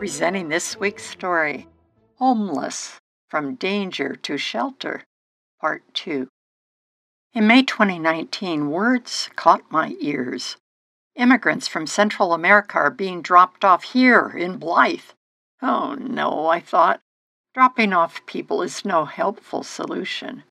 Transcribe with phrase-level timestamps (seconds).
[0.00, 1.68] Presenting this week's story
[2.16, 5.04] Homeless From Danger to Shelter,
[5.60, 6.26] Part 2.
[7.34, 10.56] In May 2019, words caught my ears.
[11.16, 15.10] Immigrants from Central America are being dropped off here in Blythe.
[15.60, 17.02] Oh no, I thought.
[17.52, 20.44] Dropping off people is no helpful solution.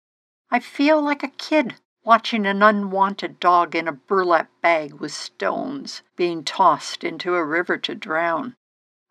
[0.52, 1.74] I feel like a kid
[2.04, 7.80] watching an unwanted dog in a burlap bag with stones being tossed into a river
[7.80, 8.56] to drown.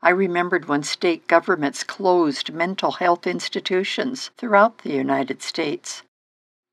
[0.00, 6.02] I remembered when state governments closed mental health institutions throughout the United States.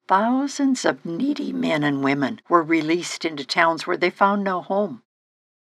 [0.07, 5.01] Thousands of needy men and women were released into towns where they found no home.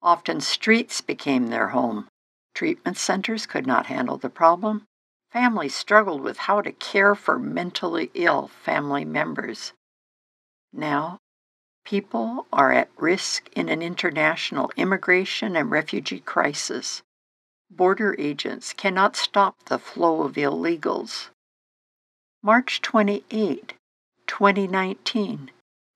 [0.02, 2.08] Often streets became their home.
[2.54, 4.84] Treatment centers could not handle the problem.
[5.32, 9.72] Families struggled with how to care for mentally ill family members.
[10.72, 11.18] Now,
[11.86, 17.02] people are at risk in an international immigration and refugee crisis.
[17.70, 21.30] Border agents cannot stop the flow of illegals.
[22.42, 23.74] March 28,
[24.26, 25.50] 2019,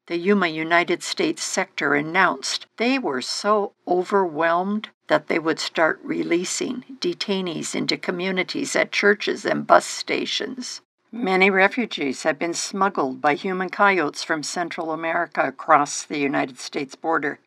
[0.07, 6.85] the Yuma United States sector announced they were so overwhelmed that they would start releasing
[7.01, 10.81] detainees into communities at churches and bus stations.
[11.13, 16.95] Many refugees have been smuggled by human coyotes from Central America across the United States
[16.95, 17.39] border.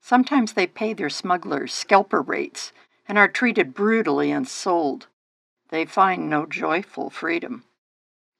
[0.00, 2.72] Sometimes they pay their smugglers scalper rates
[3.06, 5.08] and are treated brutally and sold.
[5.68, 7.64] They find no joyful freedom.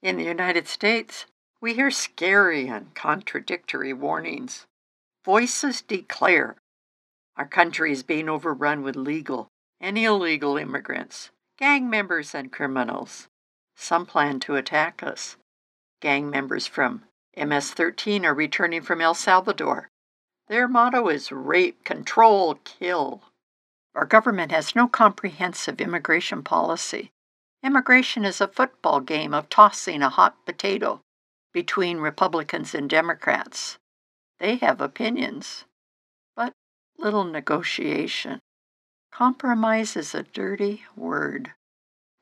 [0.03, 1.27] In the United States,
[1.61, 4.67] we hear scary and contradictory warnings.
[5.25, 6.57] Voices declare
[7.37, 9.49] our country is being overrun with legal
[9.81, 13.29] and illegal immigrants, gang members, and criminals.
[13.77, 15.37] Some plan to attack us.
[16.01, 17.05] Gang members from
[17.37, 19.89] MS 13 are returning from El Salvador.
[20.49, 23.23] Their motto is rape, control, kill.
[23.95, 27.13] Our government has no comprehensive immigration policy.
[27.63, 31.01] Immigration is a football game of tossing a hot potato
[31.53, 33.79] between Republicans and Democrats.
[34.39, 35.67] They have opinions,
[36.35, 36.53] but
[36.99, 38.41] little negotiation.
[39.13, 41.53] Compromise is a dirty word.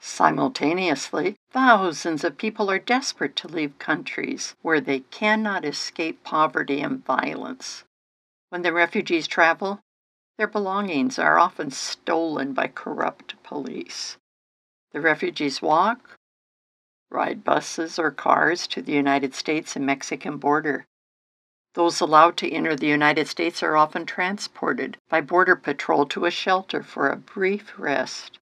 [0.00, 7.04] Simultaneously, thousands of people are desperate to leave countries where they cannot escape poverty and
[7.04, 7.84] violence.
[8.48, 9.80] When the refugees travel,
[10.40, 14.16] their belongings are often stolen by corrupt police.
[14.90, 16.16] The refugees walk,
[17.10, 20.86] ride buses or cars to the United States and Mexican border.
[21.74, 26.30] Those allowed to enter the United States are often transported by Border Patrol to a
[26.30, 28.38] shelter for a brief rest.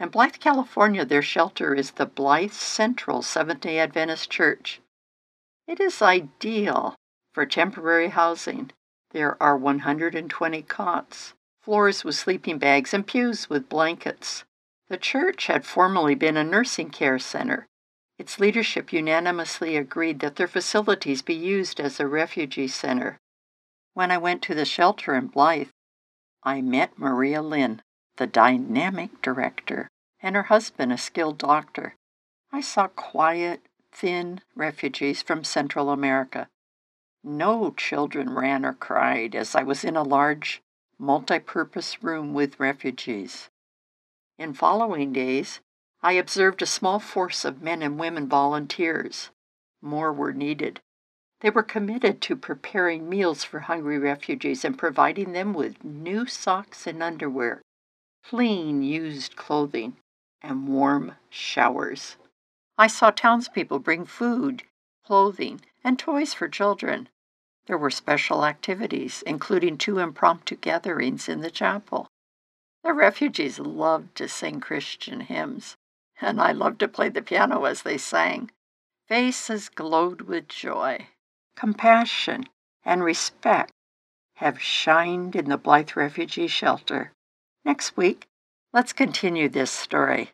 [0.00, 4.80] In Blythe, California, their shelter is the Blythe Central Seventh day Adventist Church.
[5.68, 6.96] It is ideal
[7.32, 8.72] for temporary housing.
[9.10, 14.44] There are 120 cots, floors with sleeping bags, and pews with blankets.
[14.88, 17.66] The church had formerly been a nursing care center.
[18.18, 23.18] Its leadership unanimously agreed that their facilities be used as a refugee center.
[23.94, 25.68] When I went to the shelter in Blythe,
[26.42, 27.82] I met Maria Lynn,
[28.16, 29.88] the dynamic director,
[30.20, 31.94] and her husband, a skilled doctor.
[32.52, 36.48] I saw quiet, thin refugees from Central America.
[37.30, 40.62] No children ran or cried as I was in a large,
[40.98, 43.50] multi purpose room with refugees.
[44.38, 45.60] In following days,
[46.02, 49.28] I observed a small force of men and women volunteers.
[49.82, 50.80] More were needed.
[51.40, 56.86] They were committed to preparing meals for hungry refugees and providing them with new socks
[56.86, 57.60] and underwear
[58.24, 59.96] clean used clothing,
[60.42, 62.16] and warm showers.
[62.76, 64.64] I saw townspeople bring food,
[65.04, 67.08] clothing, and toys for children.
[67.68, 72.08] There were special activities, including two impromptu gatherings in the chapel.
[72.82, 75.76] The refugees loved to sing Christian hymns,
[76.18, 78.50] and I loved to play the piano as they sang.
[79.06, 81.08] Faces glowed with joy.
[81.56, 82.48] Compassion
[82.86, 83.70] and respect
[84.36, 87.12] have shined in the Blythe Refugee Shelter.
[87.66, 88.28] Next week,
[88.72, 90.30] let's continue this story.